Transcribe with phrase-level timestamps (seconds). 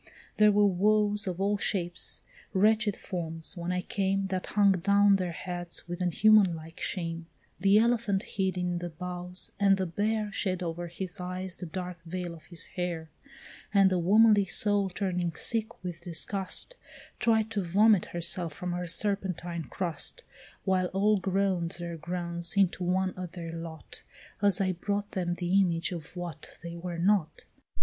[0.37, 5.31] There were woes of all shapes, wretched forms, when I came, That hung down their
[5.31, 7.27] heads with a human like shame;
[7.59, 12.03] The elephant hid in the boughs, and the bear Shed over his eyes the dark
[12.03, 13.11] veil of his hair;
[13.75, 16.77] And the womanly soul turning sick with disgust,
[17.19, 20.23] Tried to vomit herself from her serpentine crust;
[20.63, 24.01] While all groan'd their groans into one at their lot,
[24.41, 27.45] As I brought them the image of what they were not.